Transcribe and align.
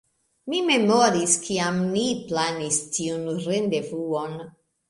Mi 0.53 0.61
memoris 0.69 1.35
kiam 1.43 1.77
ni 1.91 2.07
planis 2.31 2.83
tiun 2.97 3.31
rendevuon 3.47 4.39